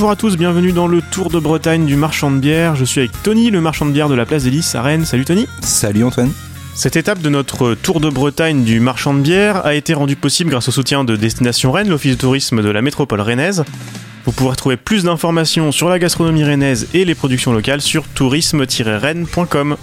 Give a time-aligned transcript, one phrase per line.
[0.00, 2.74] Bonjour à tous, bienvenue dans le Tour de Bretagne du marchand de bière.
[2.74, 5.04] Je suis avec Tony, le marchand de bière de la place des Lys à Rennes.
[5.04, 5.46] Salut Tony.
[5.60, 6.32] Salut Antoine.
[6.74, 10.48] Cette étape de notre Tour de Bretagne du marchand de bière a été rendue possible
[10.48, 13.62] grâce au soutien de Destination Rennes, l'office de tourisme de la métropole rennaise.
[14.24, 19.76] Vous pourrez trouver plus d'informations sur la gastronomie rennaise et les productions locales sur tourisme-rennes.com.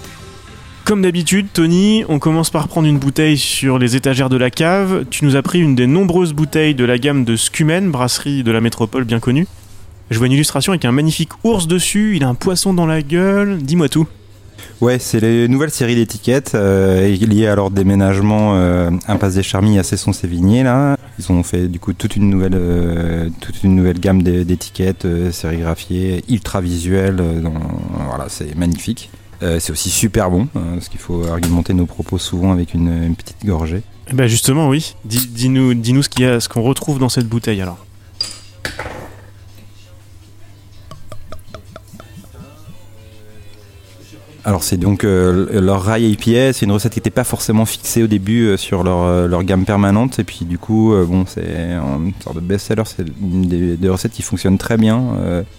[0.84, 5.04] Comme d'habitude, Tony, on commence par prendre une bouteille sur les étagères de la cave.
[5.10, 8.50] Tu nous as pris une des nombreuses bouteilles de la gamme de Scumen, brasserie de
[8.50, 9.46] la métropole bien connue.
[10.10, 13.02] Je vois une illustration avec un magnifique ours dessus, il a un poisson dans la
[13.02, 13.58] gueule.
[13.58, 14.06] Dis-moi tout.
[14.80, 19.78] Ouais, c'est les nouvelles séries d'étiquettes euh, liées à leur déménagement euh, Impasse des Charmilles
[19.78, 20.62] à Cesson-Sévigné.
[20.62, 25.04] Là, ils ont fait du coup toute une nouvelle, euh, toute une nouvelle gamme d'étiquettes
[25.04, 27.20] euh, sérigraphiées, ultra visuelles.
[28.08, 29.10] voilà, c'est magnifique.
[29.40, 33.14] C'est aussi super bon, hein, parce qu'il faut argumenter nos propos souvent avec une, une
[33.14, 33.82] petite gorgée.
[34.10, 34.96] Eh ben justement, oui.
[35.04, 37.78] Dis- Dis-nous dis ce qu'il y a, ce qu'on retrouve dans cette bouteille alors.
[44.44, 48.04] Alors c'est donc euh, leur rail IPA, c'est une recette qui n'était pas forcément fixée
[48.04, 50.20] au début euh, sur leur, euh, leur gamme permanente.
[50.20, 54.58] Et puis du coup bon c'est une sorte de best-seller, c'est des, recettes qui fonctionnent
[54.58, 55.02] très bien.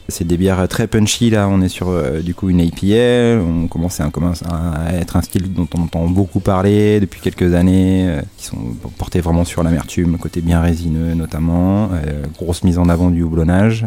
[0.08, 1.92] c'est des bières très punchy là, on est sur
[2.22, 7.00] du coup une IPA, on commence à, être un style dont on entend beaucoup parler
[7.00, 8.58] depuis quelques années, qui sont
[8.98, 11.90] portés vraiment sur l'amertume, côté bien résineux notamment,
[12.38, 13.86] grosse mise en avant du houblonnage,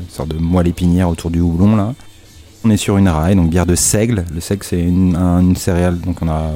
[0.00, 1.94] une sorte de moelle épinière autour du houblon là.
[2.64, 4.24] On est sur une raille, donc bière de seigle.
[4.32, 6.52] Le seigle, c'est une, un- une céréale, donc on a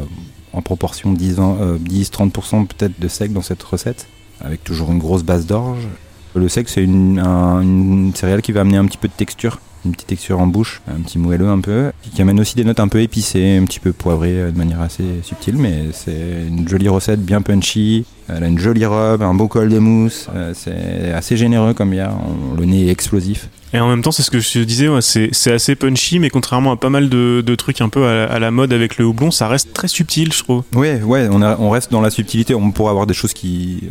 [0.53, 4.07] en proportion 10 ans, euh, 10-30% peut-être de seigle dans cette recette,
[4.41, 5.87] avec toujours une grosse base d'orge.
[6.35, 9.59] Le seigle, c'est une, un- une céréale qui va amener un petit peu de texture,
[9.85, 12.81] une petite texture en bouche, un petit moelleux un peu, qui amène aussi des notes
[12.81, 16.69] un peu épicées, un petit peu poivrées euh, de manière assez subtile, mais c'est une
[16.69, 18.05] jolie recette, bien punchy.
[18.29, 21.91] Elle a une jolie robe, un beau col de mousse, euh, c'est assez généreux comme
[21.91, 22.13] bière,
[22.59, 23.49] le nez est explosif.
[23.73, 26.19] Et en même temps, c'est ce que je te disais, ouais, c'est c'est assez punchy,
[26.19, 28.97] mais contrairement à pas mal de, de trucs un peu à, à la mode avec
[28.97, 30.63] le houblon, ça reste très subtil, je trouve.
[30.75, 32.55] Ouais, ouais, on, a- on reste dans la subtilité.
[32.55, 33.85] On pourrait avoir des choses qui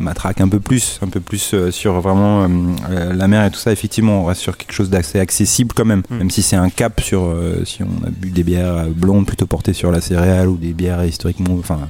[0.00, 2.48] matraquent un peu plus, un peu plus euh, sur vraiment euh,
[2.90, 3.72] euh, la mer et tout ça.
[3.72, 6.02] Effectivement, on reste sur quelque chose d'assez accessible quand même.
[6.10, 6.16] Mm.
[6.18, 9.46] Même si c'est un cap sur euh, si on a bu des bières blondes plutôt
[9.46, 11.80] portées sur la céréale ou des bières historiquement, enfin,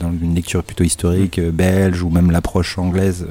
[0.00, 3.26] dans une lecture plutôt historique euh, belge ou même l'approche anglaise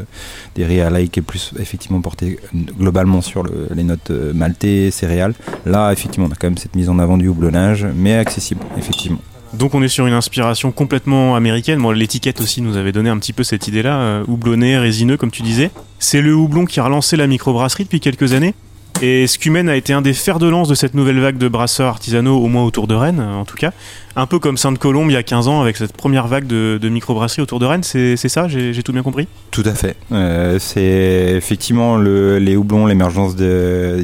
[0.55, 2.39] des réalaï qui est plus effectivement portée
[2.79, 5.33] globalement sur le- les notes maltais, céréales.
[5.65, 9.19] Là, effectivement, on a quand même cette mise en avant du houblonnage, mais accessible, effectivement.
[9.53, 11.81] Donc on est sur une inspiration complètement américaine.
[11.81, 15.31] Bon, l'étiquette aussi nous avait donné un petit peu cette idée-là, euh, houblonné, résineux, comme
[15.31, 15.71] tu disais.
[15.99, 18.53] C'est le houblon qui a relancé la microbrasserie depuis quelques années.
[18.99, 21.87] Et Scumen a été un des fers de lance de cette nouvelle vague de brasseurs
[21.87, 23.71] artisanaux, au moins autour de Rennes, en tout cas.
[24.15, 27.43] Un peu comme Sainte-Colombe il y a 15 ans, avec cette première vague de, microbrasserie
[27.43, 27.83] autour de Rennes.
[27.83, 29.27] C'est ça J'ai tout bien compris?
[29.51, 29.95] Tout à fait.
[30.11, 34.01] Euh, c'est effectivement le, les houblons, l'émergence de,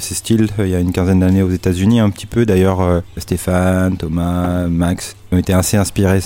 [0.00, 2.46] ces styles euh, il y a une quinzaine d'années aux États-Unis un petit peu.
[2.46, 6.20] D'ailleurs, euh, Stéphane, Thomas, Max ont été assez inspirés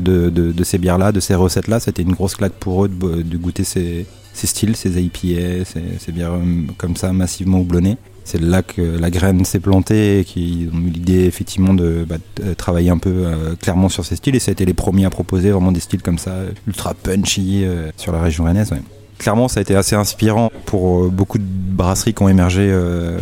[0.00, 1.78] de, ces bières-là, de ces recettes-là.
[1.78, 6.12] C'était une grosse claque pour eux de goûter ces, ces styles, ces IPA, ces, ces
[6.12, 6.44] bières euh,
[6.76, 7.96] comme ça massivement houblonnées.
[8.24, 12.16] C'est là que la graine s'est plantée et qu'ils ont eu l'idée effectivement de, bah,
[12.36, 15.04] de travailler un peu euh, clairement sur ces styles et ça a été les premiers
[15.04, 18.72] à proposer vraiment des styles comme ça, euh, ultra punchy euh, sur la région rennaise.
[18.72, 18.80] ouais.
[19.18, 21.44] Clairement, ça a été assez inspirant pour euh, beaucoup de
[21.74, 23.18] brasseries qui ont émergé euh,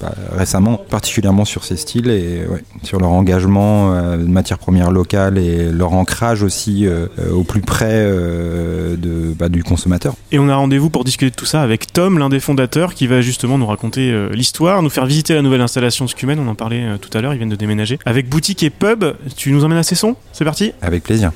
[0.00, 4.90] bah, récemment, particulièrement sur ces styles et ouais, sur leur engagement euh, de matières premières
[4.90, 10.14] locales et leur ancrage aussi euh, au plus près de, bah, du consommateur.
[10.32, 13.06] Et on a rendez-vous pour discuter de tout ça avec Tom, l'un des fondateurs, qui
[13.06, 16.98] va justement nous raconter l'histoire, nous faire visiter la nouvelle installation Scumen, on en parlait
[17.00, 17.98] tout à l'heure, ils viennent de déménager.
[18.04, 19.04] Avec boutique et pub,
[19.36, 20.16] tu nous emmènes à Cesson?
[20.32, 20.72] C'est parti?
[20.82, 21.32] Avec plaisir.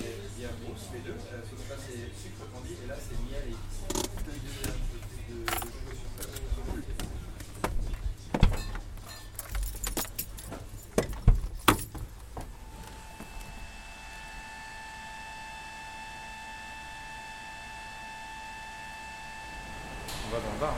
[20.25, 20.75] On va dans le bar.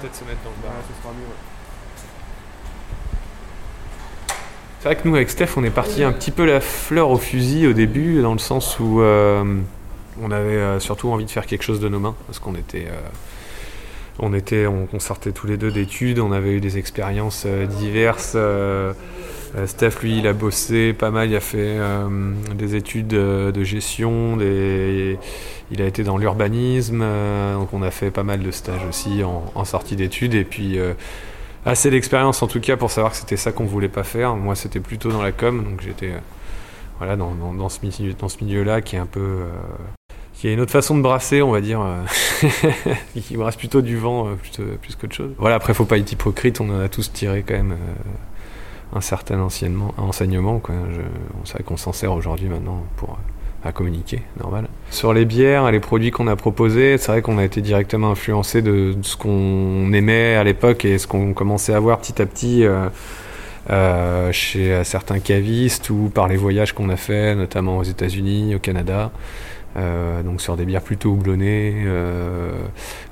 [0.00, 0.72] peut-être peut se mettre dans le bar.
[4.80, 7.16] C'est vrai que nous, avec Steph, on est parti un petit peu la fleur au
[7.16, 9.42] fusil au début, dans le sens où euh,
[10.22, 12.86] on avait euh, surtout envie de faire quelque chose de nos mains, parce qu'on était,
[12.88, 13.00] euh,
[14.18, 17.66] on était, on, on sortait tous les deux d'études, on avait eu des expériences euh,
[17.66, 18.36] diverses.
[19.66, 21.78] Steph, lui, il a bossé pas mal, il a fait
[22.56, 25.16] des études de gestion, des,
[25.70, 27.04] il a été dans l'urbanisme,
[27.54, 30.76] donc on a fait pas mal de stages aussi en, sortie d'études, et puis
[31.64, 34.34] assez d'expérience en tout cas pour savoir que c'était ça qu'on voulait pas faire.
[34.34, 36.10] Moi, c'était plutôt dans la com, donc j'étais
[36.98, 37.78] voilà dans, dans- dans ce
[38.44, 39.42] milieu-là qui est un peu
[40.44, 41.82] qui est une autre façon de brasser, on va dire,
[43.14, 44.28] qui brasse plutôt du vent
[44.82, 45.30] plus qu'autre chose.
[45.38, 47.74] Voilà, après, faut pas être hypocrite, on en a tous tiré quand même
[48.94, 50.58] un certain enseignement.
[50.58, 50.74] Quoi.
[50.92, 53.16] Je, on qu'on s'en sert aujourd'hui maintenant pour
[53.64, 54.68] à communiquer, normal.
[54.90, 58.10] Sur les bières et les produits qu'on a proposés, c'est vrai qu'on a été directement
[58.10, 62.26] influencé de, ce qu'on aimait à l'époque et ce qu'on commençait à voir petit à
[62.26, 62.90] petit euh,
[63.70, 68.58] euh, chez certains cavistes ou par les voyages qu'on a fait, notamment aux États-Unis, au
[68.58, 69.10] Canada.
[69.76, 72.52] Euh, donc sur des bières plutôt houblonnées, euh,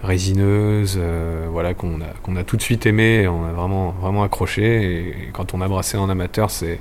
[0.03, 3.91] résineuses, euh, voilà qu'on a qu'on a tout de suite aimé, et on a vraiment
[4.01, 5.09] vraiment accroché.
[5.09, 6.79] Et, quand on a brassé en amateur, c'est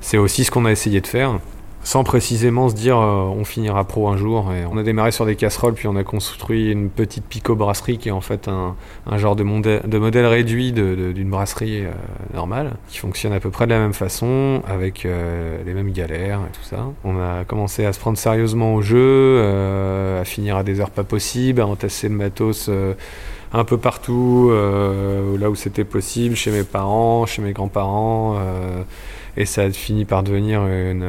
[0.00, 1.38] c'est aussi ce qu'on a essayé de faire
[1.86, 4.50] sans précisément se dire euh, on finira pro un jour.
[4.72, 8.12] On a démarré sur des casseroles, puis on a construit une petite pico-brasserie qui est
[8.12, 8.74] en fait un,
[9.18, 9.44] genre de,
[9.86, 11.92] de modèle réduit d'une brasserie euh,
[12.34, 16.40] normale, qui fonctionne à peu près de la même façon, avec euh, les mêmes galères
[16.40, 16.88] et tout ça.
[17.04, 21.04] On a commencé à se prendre sérieusement au jeu, à finir à des heures pas
[21.04, 22.68] possibles, à entasser le matos
[23.52, 24.50] un peu partout,
[25.38, 28.40] là où c'était possible, chez mes parents, chez mes grands-parents.
[29.36, 31.04] et ça a fini par devenir une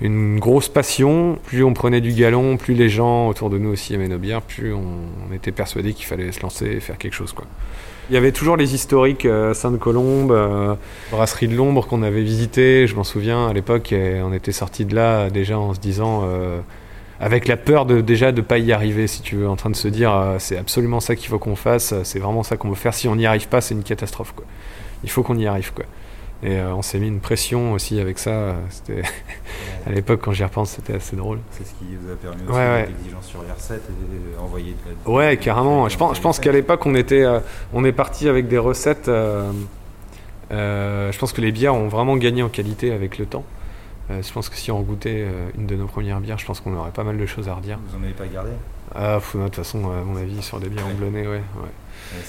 [0.00, 1.38] une grosse passion.
[1.44, 4.42] Plus on prenait du galon, plus les gens autour de nous aussi aimaient nos bières,
[4.42, 7.32] plus on, était persuadé qu'il fallait se lancer et faire quelque chose.
[7.32, 7.46] Quoi.
[8.10, 10.74] Il y avait toujours les historiques euh, Sainte-Colombe, euh,
[11.10, 12.86] Brasserie de l'Ombre qu'on avait visité.
[12.86, 16.60] Je m'en souviens à l'époque, on était sorti de là déjà en se disant, euh,
[17.20, 19.76] avec la peur de déjà de pas y arriver, si tu veux, en train de
[19.76, 22.94] se dire c'est absolument ça qu'il faut qu'on fasse, c'est vraiment ça qu'on veut faire.
[22.94, 24.32] Si on n'y arrive pas, c'est une catastrophe.
[24.34, 24.46] Quoi.
[25.04, 25.72] Il faut qu'on y arrive.
[25.74, 25.84] Quoi.
[26.42, 28.54] Et euh, on s'est mis une pression aussi avec ça.
[28.70, 29.02] C'était
[29.86, 31.40] à l'époque, quand j'y repense, c'était assez drôle.
[31.50, 34.78] C'est ce qui vous a permis aussi ouais, l'exigence sur les recettes et envoyer de
[35.06, 35.10] la...
[35.10, 35.88] Ouais, carrément.
[35.88, 37.40] Je pense, je pense qu'à l'époque, on était, euh,
[37.72, 39.08] on est parti avec des recettes.
[39.08, 39.52] Euh,
[40.50, 43.44] je pense que les bières ont vraiment gagné en qualité avec le temps.
[44.08, 45.26] je pense que si on goûtait
[45.58, 47.78] une de nos premières bières, je pense qu'on aurait pas mal de choses à redire.
[47.88, 48.50] Vous en avez pas gardé?
[48.94, 51.10] Ah, de toute façon, à mon avis, sur des bières ouais.
[51.10, 51.26] ouais.
[51.28, 51.42] ouais.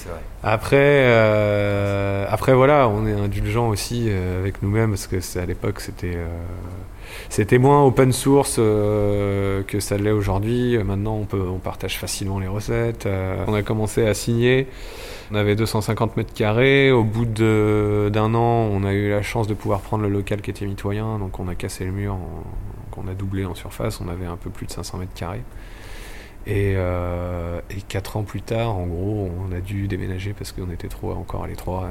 [0.05, 0.19] Vrai.
[0.43, 5.79] Après, euh, après voilà, on est indulgent aussi euh, avec nous-mêmes parce que à l'époque
[5.79, 6.27] c'était euh,
[7.29, 10.77] c'était moins open source que ça l'est aujourd'hui.
[10.83, 13.07] Maintenant, on peut on partage facilement les recettes.
[13.47, 14.67] on a commencé à signer.
[15.31, 16.91] On avait 250 mètres carrés.
[16.91, 20.51] Au bout d'un an, on a eu la chance de pouvoir prendre le local qui
[20.51, 21.17] était mitoyen.
[21.19, 24.01] Donc on a cassé le mur, on, on a doublé en surface.
[24.01, 25.41] On avait un peu plus de 500 mètres carrés.
[26.47, 30.87] Euh, et, quatre ans plus tard, en gros, on a dû déménager parce qu'on était
[30.87, 31.89] trop encore à l'étroit.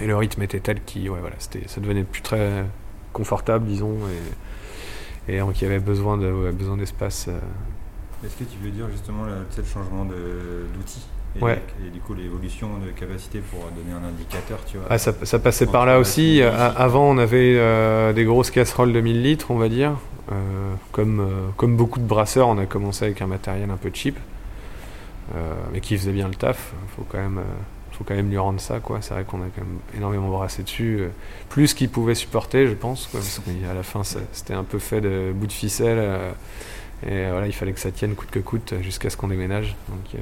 [0.00, 2.64] Et, le rythme était tel que voilà, ça devenait plus très
[3.12, 3.96] confortable, disons.
[5.28, 7.28] Et, donc il y avait besoin d'espace.
[7.28, 7.38] De, euh.
[8.24, 11.06] Est-ce que tu veux dire justement le, changement d'outils
[11.38, 11.62] et, ouais.
[11.86, 14.86] et, du coup l'évolution de capacité pour donner un indicateur tu vois.
[14.90, 16.42] Ah, ça, ça, passait par là aussi.
[16.42, 19.92] Avant on avait euh, des grosses casseroles de 1000 litres on va dire.
[20.30, 23.90] Euh, comme, euh, comme beaucoup de brasseurs, on a commencé avec un matériel un peu
[23.92, 24.16] cheap,
[25.72, 26.72] mais qui faisait bien le taf.
[26.84, 27.40] Il faut quand même
[27.92, 28.98] faut quand même lui rendre ça quoi.
[29.02, 31.08] C'est vrai qu'on a quand même énormément brassé dessus
[31.50, 35.02] plus qu'il pouvait supporter je pense quoi, parce qu'à la fin c'était un peu fait
[35.02, 35.98] de bout de ficelle
[37.06, 39.76] et voilà il fallait que ça tienne coûte que coûte jusqu'à ce qu'on déménage.
[39.88, 40.20] Donc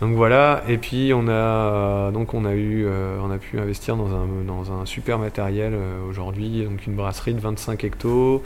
[0.00, 2.88] donc voilà, et puis on a donc on a eu
[3.20, 5.74] on a pu investir dans un, super matériel
[6.08, 8.42] aujourd'hui, donc une brasserie de 25 hectos,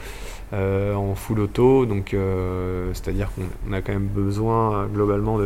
[0.53, 5.37] euh, en full auto, donc euh, c'est-à-dire qu'on a quand même besoin globalement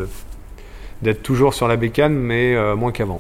[1.01, 3.19] d'être toujours sur la bécane, mais euh, moins qu'avant.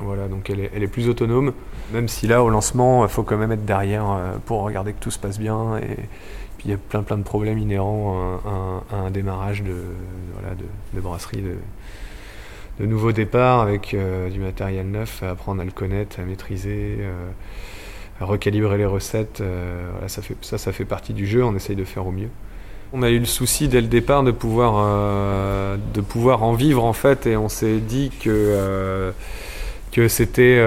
[0.00, 1.54] Voilà, donc elle est, plus autonome,
[1.90, 4.04] même si là au lancement, il faut quand même être derrière
[4.44, 5.80] pour regarder que tout se passe bien.
[6.64, 8.40] Il y a plein plein de problèmes inhérents
[8.90, 9.76] à, un démarrage de,
[10.32, 11.56] voilà, de, brasserie de,
[12.80, 13.96] de nouveau départ avec
[14.32, 16.98] du matériel neuf, à apprendre à le connaître, à maîtriser
[18.20, 19.40] recalibrer les recettes.
[19.40, 22.28] Euh, ça, fait, ça, ça fait partie du jeu, on essaye de faire au mieux.
[22.92, 26.84] On a eu le souci dès le départ de pouvoir, euh, de pouvoir en vivre
[26.84, 29.10] en fait et on s'est dit que, euh,
[29.90, 30.62] que c'était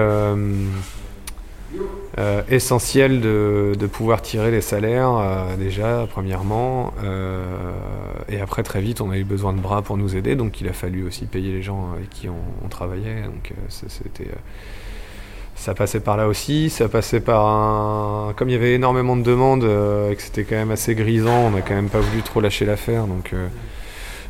[2.50, 6.92] essentiel de, pouvoir tirer les salaires déjà premièrement.
[8.28, 10.34] Et après très vite on a eu besoin de bras pour nous aider.
[10.34, 13.22] Donc il a fallu aussi payer les gens avec qui on, travaillait.
[13.22, 14.28] Donc c'était
[15.58, 18.32] ça passait par là aussi, ça passait par un...
[18.34, 21.46] Comme il y avait énormément de demandes euh, et que c'était quand même assez grisant,
[21.46, 23.32] on n'a quand même pas voulu trop lâcher l'affaire, donc...
[23.32, 23.48] Euh,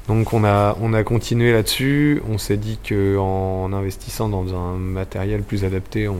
[0.08, 5.42] donc on a, on a continué là-dessus, on s'est dit qu'en investissant dans un matériel
[5.42, 6.16] plus adapté, on,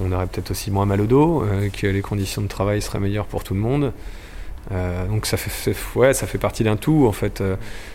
[0.00, 3.00] on aurait peut-être aussi moins mal au dos, euh, que les conditions de travail seraient
[3.00, 3.92] meilleures pour tout le monde.
[4.70, 7.42] donc ça fait, ouais, ça fait partie d'un tout en fait.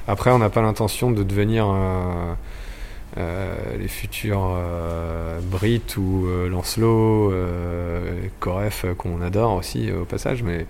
[0.08, 1.66] après, on n'a pas l'intention de devenir
[3.16, 4.56] les futurs
[5.50, 7.34] Brit ou Lancelot,
[8.40, 10.66] Coref qu'on adore aussi au passage, mais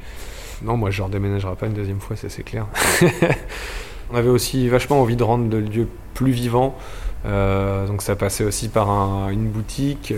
[0.62, 2.68] non, moi je redéménagerai pas une deuxième fois, ça c'est clair.
[4.12, 6.78] On avait aussi vachement envie de rendre le lieu plus vivant,
[7.26, 8.90] donc ça passait aussi par
[9.30, 10.14] une boutique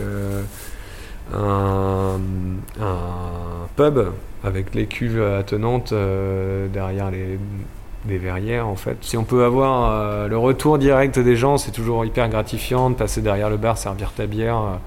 [1.34, 2.20] un,
[3.76, 4.12] pub
[4.44, 7.38] avec les cuves attenantes euh, derrière les,
[8.18, 8.98] verrières en fait.
[9.02, 12.96] Si on peut avoir euh, le retour direct des gens, c'est toujours hyper gratifiant de
[12.96, 14.80] passer derrière le bar, servir ta bière.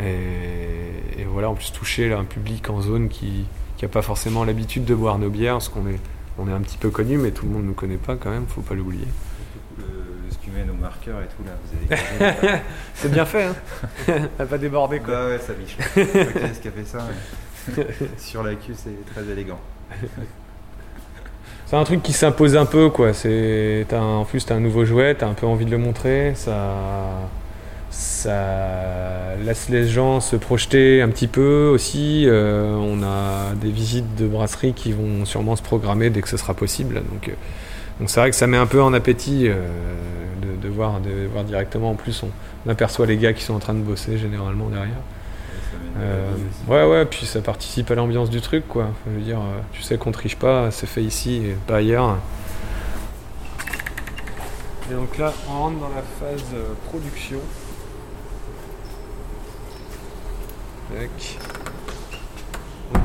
[0.00, 3.46] Euh, et, voilà, en plus toucher un public en zone qui
[3.82, 6.00] n'a pas forcément l'habitude de boire nos bières, parce qu'on est,
[6.38, 8.30] on est un petit peu connu, mais tout le monde ne nous connaît pas quand
[8.30, 9.06] même, faut pas l'oublier
[10.88, 11.44] marqueurs et tout
[12.44, 12.60] là.
[12.94, 13.54] c'est bien fait, hein
[14.38, 15.14] Elle pas débordé quoi.
[15.14, 15.76] Bah ouais, ça biche.
[15.94, 17.06] Qu'est-ce qui a fait ça
[18.18, 19.60] Sur la queue, c'est très élégant.
[21.66, 23.12] C'est un truc qui s'impose un peu quoi.
[23.12, 26.32] C'est, en plus, t'as un nouveau jouet, t'as un peu envie de le montrer.
[26.34, 26.76] Ça,
[27.90, 32.24] ça laisse les gens se projeter un petit peu aussi.
[32.26, 36.36] Euh, on a des visites de brasserie qui vont sûrement se programmer dès que ce
[36.36, 36.94] sera possible.
[36.94, 37.32] Donc, euh,
[38.00, 39.48] donc c'est vrai que ça met un peu en appétit.
[39.48, 39.54] Euh,
[40.60, 41.90] de, voir, de voir directement.
[41.90, 45.02] En plus, on, aperçoit les gars qui sont en train de bosser généralement derrière.
[45.98, 46.30] Euh,
[46.68, 48.88] ouais, ouais, puis ça participe à l'ambiance du truc, quoi.
[49.06, 52.18] je veux dire, euh, tu sais qu'on triche pas, c'est fait ici et pas ailleurs.
[54.90, 57.38] Et donc là, on rentre dans la phase euh, production.
[60.90, 61.38] Donc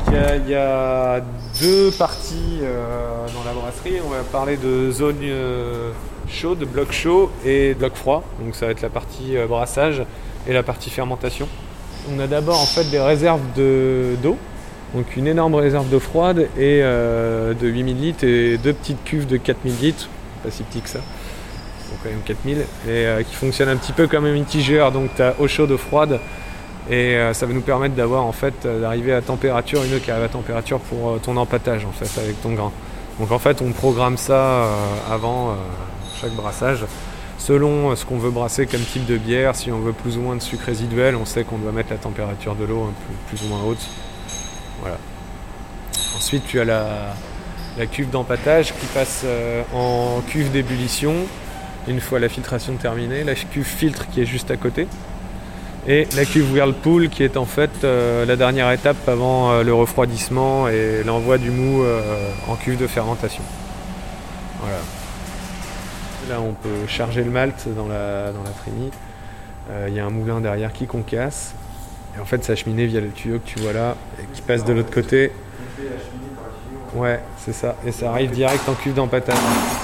[0.08, 1.22] il y, a
[1.62, 4.00] deux parties dans la brasserie.
[4.06, 5.18] On va parler de zone
[6.34, 8.24] chaude, bloc chaud et bloc froid.
[8.42, 10.04] Donc ça va être la partie euh, brassage
[10.48, 11.48] et la partie fermentation.
[12.14, 14.38] On a d'abord en fait des réserves d'eau,
[14.94, 19.26] donc une énorme réserve d'eau froide et euh, de 8000 litres et deux petites cuves
[19.26, 20.10] de 4000 litres,
[20.44, 23.94] pas si petit que ça, donc quand même 4000, et euh, qui fonctionnent un petit
[23.94, 26.20] peu comme un mitigeur, donc tu as eau chaude, eau froide,
[26.90, 30.26] et ça va nous permettre d'avoir en fait d'arriver à température, une eau qui arrive
[30.26, 32.72] à température pour ton empâtage en fait avec ton grain.
[33.20, 34.68] Donc en fait on programme ça
[35.10, 35.56] avant
[36.32, 36.86] brassage.
[37.38, 40.22] Selon euh, ce qu'on veut brasser comme type de bière, si on veut plus ou
[40.22, 43.36] moins de sucre résiduel, on sait qu'on doit mettre la température de l'eau un peu
[43.36, 43.86] plus ou moins haute.
[44.82, 44.98] Voilà.
[46.16, 47.16] Ensuite, tu as la,
[47.78, 51.16] la cuve d'empattage qui passe euh, en cuve d'ébullition
[51.90, 54.88] une fois la filtration terminée, la cuve filtre qui est juste à côté,
[55.88, 60.68] et la cuve Whirlpool qui est en fait euh, la dernière étape avant le refroidissement
[60.68, 61.84] et l'envoi du mou
[62.48, 63.44] en cuve de fermentation.
[64.62, 64.80] Voilà.
[66.30, 68.92] Là, on peut charger le malt dans la, dans la trémie.
[69.70, 71.54] Euh, il y a un moulin derrière qui concasse.
[72.16, 74.64] Et en fait, ça cheminée via le tuyau que tu vois là, et qui passe
[74.64, 75.32] de l'autre côté.
[76.94, 77.76] Ouais, c'est ça.
[77.88, 79.36] Et ça arrive direct en cuve d'empattage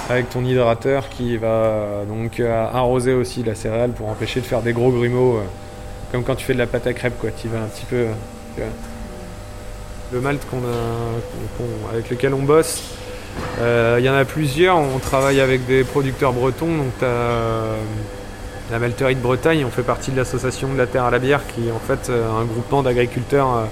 [0.08, 4.62] avec ton hydrateur qui va donc euh, arroser aussi la céréale pour empêcher de faire
[4.62, 5.44] des gros grumeaux, euh,
[6.12, 7.30] comme quand tu fais de la pâte à crêpes, quoi.
[7.30, 8.06] Tu vas un petit peu.
[10.12, 12.82] le malt qu'on a, avec lequel on bosse,
[13.60, 17.76] euh, il y en a plusieurs, on travaille avec des producteurs bretons, donc euh,
[18.70, 21.42] la Malterie de Bretagne, on fait partie de l'association de la terre à la bière
[21.46, 23.68] qui est en fait euh, un groupement d'agriculteurs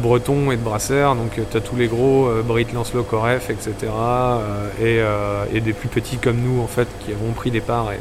[0.00, 3.06] bretons et de brasseurs, donc tu as tous les gros, Brit, Lancelot,
[3.50, 3.92] etc.
[4.80, 7.92] Et, des plus petits comme nous en fait qui avons pris des parts.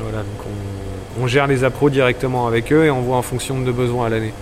[0.00, 0.24] Voilà,
[1.18, 4.08] on gère les appros directement avec eux et on voit en fonction de besoins à
[4.10, 4.32] l'année.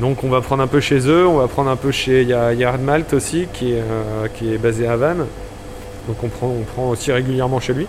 [0.00, 2.80] Donc on va prendre un peu chez eux, on va prendre un peu chez Yard
[2.80, 5.26] Malt aussi, qui est, euh, qui est basé à Vannes.
[6.08, 7.86] Donc on prend, on prend aussi régulièrement chez lui.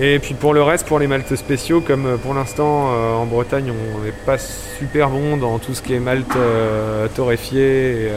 [0.00, 3.26] Et puis pour le reste, pour les maltes spéciaux, comme euh, pour l'instant euh, en
[3.26, 6.28] Bretagne on n'est pas super bon dans tout ce qui est malt
[7.16, 8.10] torréfié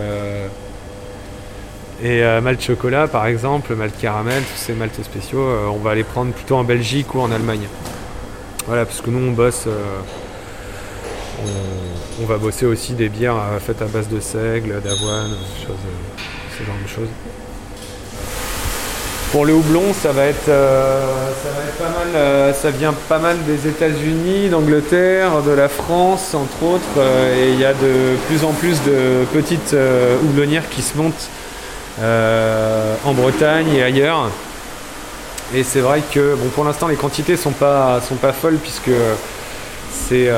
[2.03, 6.03] et, et malt chocolat par exemple, malt caramel, tous ces maltes spéciaux, on va les
[6.03, 7.67] prendre plutôt en Belgique ou en Allemagne.
[8.67, 9.67] Voilà, parce que nous on bosse
[12.21, 15.73] on, va bosser aussi des bières euh, faites à base de seigle, d'avoine, euh,
[16.57, 17.09] ce genre de choses.
[19.31, 20.99] Pour le houblon, ça va être, euh,
[21.79, 27.01] pas mal, ça vient pas mal des États-Unis, d'Angleterre, de la France, entre autres,
[27.33, 29.73] et il y a de plus en plus de petites
[30.21, 31.29] houblonnières qui se montent
[32.01, 34.29] en Bretagne et ailleurs.
[35.53, 38.91] Et c'est vrai que, bon, pour l'instant, les quantités sont pas, sont pas folles puisque
[39.91, 40.29] c'est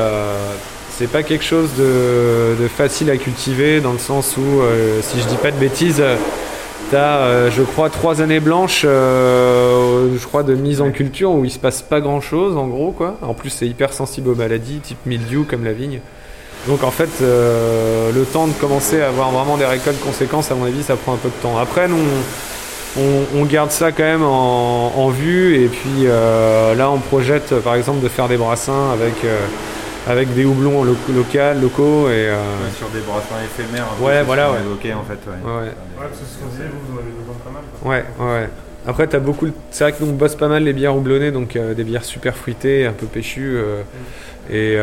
[0.97, 5.25] c'est pas quelque chose de, facile à cultiver dans le sens où, euh, si je
[5.25, 6.03] dis pas de bêtises,
[6.89, 11.31] tu as, euh, je crois, trois années blanches, euh, je crois, de mise en culture
[11.31, 13.17] où il se passe pas grand chose, en gros, quoi.
[13.23, 15.99] En plus, c'est hyper sensible aux maladies, type mildiou, comme la vigne.
[16.67, 20.65] Donc, en fait, le temps de commencer à avoir vraiment des récoltes conséquences, à mon
[20.65, 21.57] avis, ça prend un peu de temps.
[21.57, 22.52] Après, nous, on,
[23.45, 25.63] garde ça quand même en, vue.
[25.63, 29.13] Et puis là, on projette par exemple de faire des brassins avec
[30.05, 32.29] avec des houblons locaux, locaux et
[32.77, 33.87] sur des brassins éphémères.
[34.01, 34.57] Ouais, voilà, ouais.
[34.93, 35.19] en fait.
[35.27, 35.51] Ouais.
[35.51, 35.71] Ouais,
[36.13, 37.63] c'est ce qu'on disait, vous, vous en avez besoin pas mal.
[37.83, 38.49] Ouais, ouais.
[38.85, 39.47] Après, as beaucoup.
[39.71, 42.35] C'est vrai que nous on bosse pas mal les bières houblonnées, donc des bières super
[42.35, 43.57] fruitées, un peu péchues.
[43.57, 44.53] Mm.
[44.53, 44.77] Et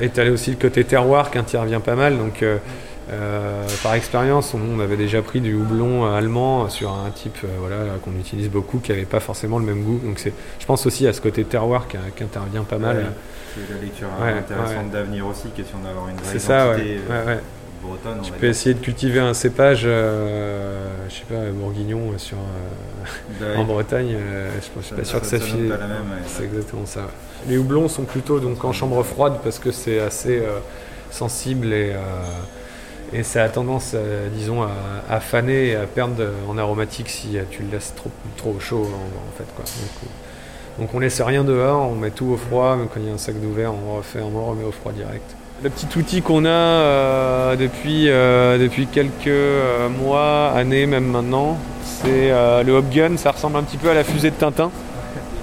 [0.00, 2.16] Et tu as aussi le côté terroir qui intervient pas mal.
[2.16, 2.42] Donc
[3.10, 7.76] euh, par expérience, on, avait déjà pris du houblon allemand sur un type euh, voilà,
[8.02, 10.00] qu'on utilise beaucoup, qui n'avait pas forcément le même goût.
[10.02, 10.18] Donc
[10.58, 13.12] je pense aussi à ce côté terroir qui, intervient pas mal.
[13.54, 16.68] c'est la lecture intéressante d'avenir aussi, question d'avoir une vraie ça.
[16.68, 17.36] Euh,
[17.82, 18.22] bretonne.
[18.22, 22.38] Tu peux essayer de cultiver un cépage, euh, je sais pas, bourguignon sur,
[23.56, 24.16] en Bretagne.
[24.56, 25.76] je suis pas sûr que ça, ça file.
[26.26, 27.08] C'est exactement ça.
[27.48, 30.42] Les houblons sont plutôt donc en chambre froide parce que c'est assez
[31.10, 31.92] sensible et
[33.14, 34.66] et ça a tendance, euh, disons,
[35.08, 39.38] à, faner et à perdre en aromatique si tu le laisses trop, trop chaud en,
[39.38, 39.46] fait.
[39.54, 39.64] Quoi.
[40.80, 43.14] Donc, on laisse rien dehors, on met tout au froid, même quand il y a
[43.14, 45.36] un sac d'ouvert, on refait, on remet au froid direct.
[45.62, 49.30] Le petit outil qu'on a euh, depuis, euh, depuis quelques
[50.00, 52.30] mois, années même maintenant, c'est
[52.64, 53.16] le Hop Gun.
[53.16, 54.72] Ça ressemble un petit peu à la fusée de Tintin.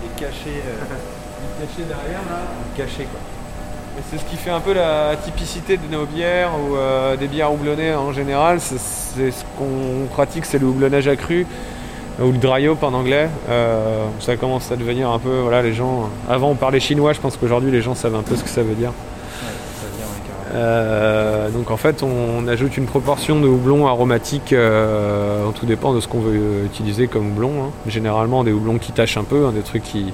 [0.03, 2.41] Il est caché, il est caché derrière là,
[2.75, 3.30] caché quoi
[4.09, 7.51] c'est ce qui fait un peu la typicité de nos bières ou euh, des bières
[7.51, 8.59] houblonnées en général.
[8.59, 11.45] C'est ce qu'on pratique, c'est le houblonnage accru
[12.21, 13.29] ou le dry hop en anglais.
[13.49, 16.09] Euh, ça commence à devenir un peu, voilà, les gens.
[16.29, 18.63] Avant on parlait chinois, je pense qu'aujourd'hui les gens savent un peu ce que ça
[18.63, 18.91] veut dire.
[20.53, 24.53] Euh, donc en fait, on, ajoute une proportion de houblon aromatique.
[25.55, 27.51] tout dépend de ce qu'on veut utiliser comme houblon.
[27.63, 27.69] Hein.
[27.87, 30.13] Généralement des houblons qui tâchent un peu, hein, des trucs qui,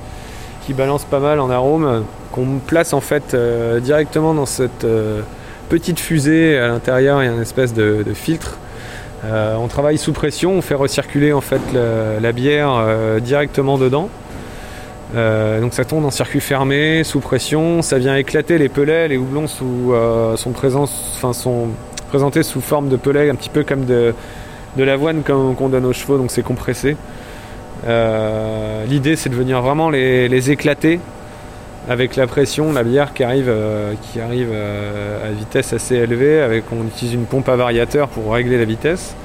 [0.68, 2.04] qui balance pas mal en arôme,
[2.38, 5.22] qu'on place en fait euh, directement dans cette euh,
[5.70, 6.58] petite fusée.
[6.58, 8.58] À l'intérieur, il y a une espèce de, filtre.
[9.26, 12.72] Euh, on travaille sous pression, on fait recirculer en fait la, bière
[13.22, 14.10] directement dedans.
[15.16, 19.48] donc ça tourne en circuit fermé, sous pression, ça vient éclater les pelets, les houblons
[19.48, 20.54] sont,
[22.10, 24.14] présentés sous forme de pelets, un petit peu comme de,
[24.78, 26.96] l'avoine qu'on donne aux chevaux, donc c'est compressé.
[27.84, 31.00] L'idée c'est de venir vraiment les, éclater
[31.90, 36.42] avec la pression, la bière qui arrive, euh, qui arrive euh, à vitesse assez élevée,
[36.42, 39.16] avec on utilise une pompe à variateur pour régler la vitesse.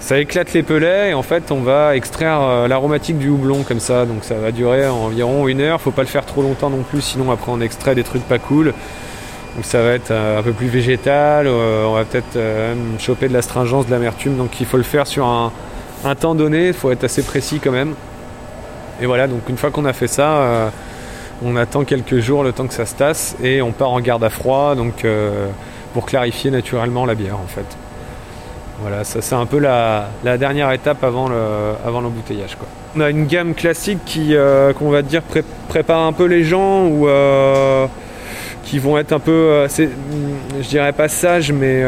[0.00, 4.04] Ça éclate les pelets et en fait on va extraire l'aromatique du houblon comme ça,
[4.04, 5.80] donc ça va durer environ une heure.
[5.80, 8.40] Faut pas le faire trop longtemps non plus, sinon après on extrait des trucs pas
[8.40, 8.74] cool.
[9.54, 12.36] Donc ça va être un peu plus végétal, on va peut-être
[12.98, 15.52] choper de l'astringence, de l'amertume, donc il faut le faire sur un,
[16.04, 17.94] un temps donné, il faut être assez précis quand même.
[19.00, 20.68] Et voilà, donc une fois qu'on a fait ça, euh,
[21.44, 24.24] on attend quelques jours le temps que ça se tasse et on part en garde
[24.24, 25.48] à froid donc euh,
[25.92, 27.66] pour clarifier naturellement la bière en fait.
[28.80, 32.56] Voilà, ça c'est un peu la, dernière étape avant, l'embouteillage.
[32.56, 32.66] Quoi.
[32.96, 35.22] On a une gamme classique qui, euh, va dire,
[35.68, 37.06] prépare un peu les gens ou
[38.64, 41.84] qui vont être un peu, je dirais pas sages, mais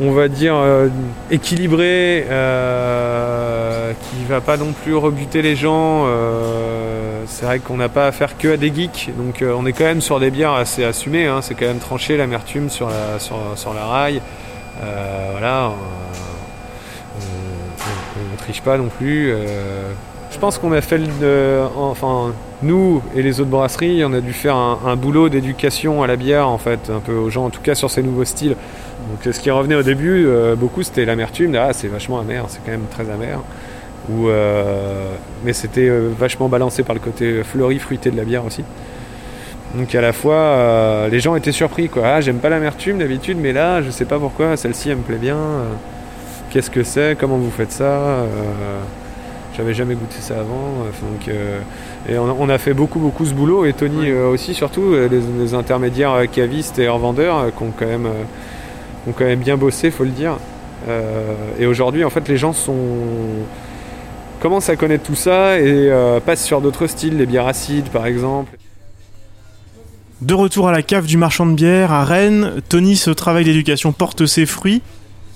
[0.00, 0.88] on va dire, euh,
[1.30, 6.04] équilibré, euh, qui va pas non plus rebuter les gens.
[6.06, 6.77] Euh,
[7.26, 10.00] c'est vrai qu'on n'a pas affaire que à des geeks, donc on est quand même
[10.00, 11.26] sur des bières assez assumées.
[11.26, 11.40] Hein.
[11.42, 14.20] c'est quand même tranché l'amertume sur la, sur, la rail.
[15.32, 15.72] voilà,
[17.16, 19.32] on, ne triche pas non plus.
[20.30, 21.00] je pense qu'on a fait,
[21.76, 26.16] enfin, nous et les autres brasseries, on a dû faire un, boulot d'éducation à la
[26.16, 28.56] bière, en fait, un peu aux gens, en tout cas sur ces nouveaux styles.
[29.08, 32.60] Donc ce qui revenait au début, euh, beaucoup c'était l'amertume, ah c'est vachement amer, c'est
[32.64, 33.40] quand même très amer.
[34.10, 35.12] Euh,
[35.44, 38.64] mais c'était euh, vachement balancé par le côté fleuri, fruité de la bière aussi.
[39.74, 42.02] Donc à la fois, les gens étaient surpris, quoi.
[42.06, 45.18] Ah, j'aime pas l'amertume d'habitude, mais là, je sais pas pourquoi, celle-ci, elle me plaît
[45.18, 45.36] bien.
[46.48, 47.18] Qu'est-ce que c'est?
[47.20, 48.24] Comment vous faites ça?
[49.54, 50.86] J'avais jamais goûté ça avant.
[51.02, 51.28] donc,
[52.08, 56.22] et on, a fait beaucoup, beaucoup ce boulot, et Tony aussi, surtout, les, les, intermédiaires
[56.32, 58.08] cavistes et revendeurs qui ont quand même
[59.06, 60.38] ont quand même bien bossé, faut le dire.
[60.88, 62.76] Euh, et aujourd'hui, en fait, les gens sont
[64.38, 68.06] commencent à connaître tout ça et euh, passent sur d'autres styles, les bières acides par
[68.06, 68.56] exemple.
[70.20, 73.92] De retour à la cave du marchand de bière à Rennes, Tony, ce travail d'éducation
[73.92, 74.82] porte ses fruits.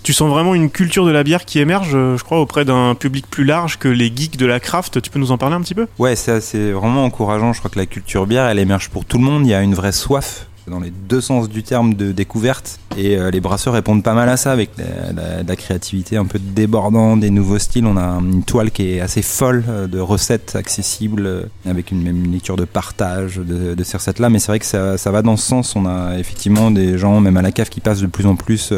[0.02, 3.24] Tu sens vraiment une culture de la bière qui émerge, je crois, auprès d'un public
[3.30, 5.00] plus large que les geeks de la craft.
[5.00, 5.86] Tu peux nous en parler un petit peu?
[6.00, 7.52] Ouais, c'est vraiment encourageant.
[7.52, 9.46] Je crois que la culture bière, elle émerge pour tout le monde.
[9.46, 12.78] Il y a une vraie soif dans les deux sens du terme de découverte.
[12.96, 17.20] Et euh, les brasseurs répondent pas mal à ça avec la, créativité un peu débordante,
[17.20, 17.86] des nouveaux styles.
[17.86, 22.02] On a une toile qui est assez folle euh, de recettes accessibles, euh, avec une
[22.02, 24.30] même lecture de partage de, ces recettes-là.
[24.30, 25.76] Mais c'est vrai que ça, ça, va dans ce sens.
[25.76, 28.72] On a effectivement des gens, même à la cave, qui passent de plus en plus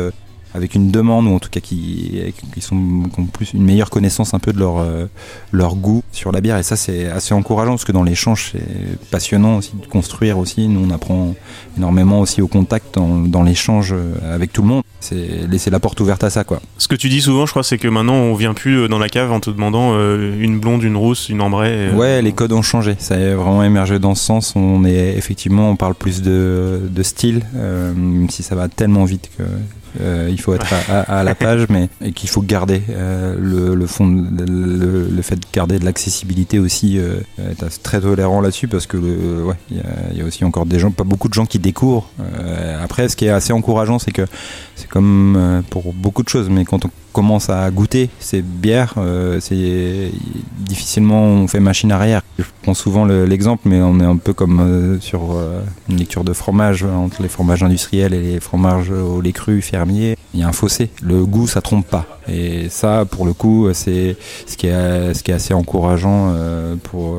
[0.54, 2.20] avec une demande ou en tout cas qui,
[2.54, 2.76] qui sont
[3.12, 5.06] qui ont plus une meilleure connaissance un peu de leur euh,
[5.52, 9.10] leur goût sur la bière et ça c'est assez encourageant parce que dans l'échange c'est
[9.10, 11.34] passionnant aussi de construire aussi nous on apprend
[11.76, 15.80] énormément aussi au contact dans, dans l'échange euh, avec tout le monde c'est laisser la
[15.80, 18.14] porte ouverte à ça quoi Ce que tu dis souvent, je crois, c'est que maintenant
[18.14, 21.28] on vient plus euh, dans la cave en te demandant euh, une blonde, une rousse,
[21.28, 21.68] une ambrée.
[21.90, 22.96] euh, Ouais, les codes ont changé.
[22.98, 24.54] Ça a vraiment émergé dans ce sens.
[24.56, 29.04] On est effectivement, on parle plus de, de style, euh, même si ça va tellement
[29.04, 29.42] vite que
[30.00, 34.06] euh, il faut être à, la page, mais et qu'il faut garder euh, le, fond,
[34.06, 39.54] le, fait de garder de l'accessibilité aussi, euh, être très tolérant là-dessus parce que ouais,
[39.70, 41.58] il y a, il y a aussi encore des gens, pas beaucoup de gens qui
[41.58, 42.08] découvrent.
[42.20, 44.26] Euh, après, ce qui est assez encourageant, c'est que
[44.76, 48.94] c'est comme euh, pour beaucoup de choses, mais quand on commence à goûter ces bières,
[48.98, 50.10] euh, c'est
[50.58, 52.22] difficilement on fait machine arrière.
[52.38, 55.98] Je prends souvent le- l'exemple, mais on est un peu comme euh, sur euh, une
[55.98, 60.16] lecture de fromage euh, entre les fromages industriels et les fromages au lait cru fermier.
[60.34, 60.90] Il y a un fossé.
[61.02, 62.06] Le goût, ça trompe pas.
[62.28, 64.16] Et ça, pour le coup, c'est
[64.46, 66.34] ce qui est ce qui est assez encourageant
[66.82, 67.18] pour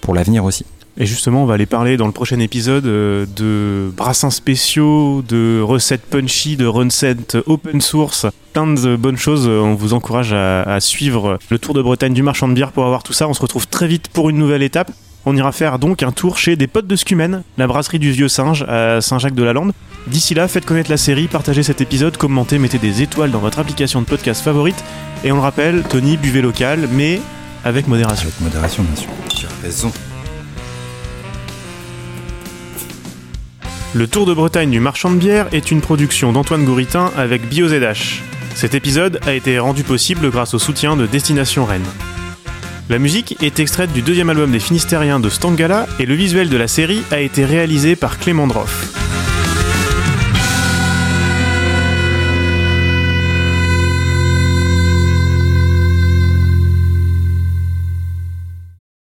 [0.00, 0.64] pour l'avenir aussi.
[0.98, 5.60] Et justement, on va aller parler dans le prochain épisode euh, de brassins spéciaux, de
[5.62, 9.48] recettes punchy, de recettes open source, plein de bonnes choses.
[9.48, 13.02] On vous encourage à, suivre le Tour de Bretagne du marchand de bière pour avoir
[13.02, 13.28] tout ça.
[13.28, 14.90] On se retrouve très vite pour une nouvelle étape.
[15.26, 18.28] On ira faire donc un tour chez des potes de Scumen, la brasserie du Vieux
[18.28, 19.72] Singe à Saint-Jacques-de-la-Lande.
[20.06, 23.58] D'ici là, faites connaître la série, partagez cet épisode, commentez, mettez des étoiles dans votre
[23.58, 24.82] application de podcast favorite.
[25.24, 27.20] Et on le rappelle, Tony, buvez local, mais
[27.64, 28.28] avec modération.
[28.28, 29.10] Avec modération, bien sûr.
[29.28, 29.92] Tu as raison.
[33.92, 38.22] Le Tour de Bretagne du marchand de bière est une production d'Antoine Gouritin avec BioZH.
[38.54, 41.82] Cet épisode a été rendu possible grâce au soutien de Destination Rennes.
[42.88, 46.56] La musique est extraite du deuxième album des Finistériens de Stangala et le visuel de
[46.56, 48.99] la série a été réalisé par Clément Droff.